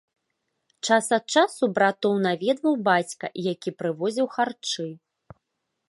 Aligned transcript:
Час 0.87 1.09
ад 1.17 1.25
часу 1.41 1.63
братоў 1.75 2.13
наведваў 2.25 2.75
бацька, 2.91 3.25
які 3.53 3.75
прывозіў 3.83 4.25
харчы. 4.39 4.85